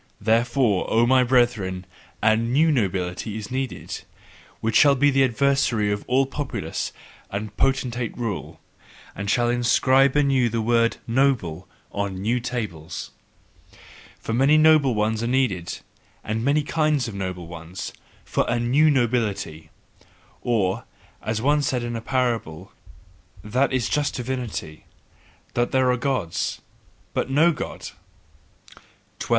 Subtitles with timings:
[0.19, 1.85] Therefore, O my brethren,
[2.23, 4.01] a NEW NOBILITY is needed,
[4.59, 6.91] which shall be the adversary of all populace
[7.29, 8.59] and potentate rule,
[9.15, 13.11] and shall inscribe anew the word "noble" on new tables.
[14.19, 15.77] For many noble ones are needed,
[16.23, 17.93] and many kinds of noble ones,
[18.25, 19.69] FOR A NEW NOBILITY!
[20.41, 20.83] Or,
[21.21, 22.71] as I once said in parable:
[23.43, 24.85] "That is just divinity,
[25.53, 26.59] that there are Gods,
[27.13, 27.89] but no God!"
[29.19, 29.29] 12.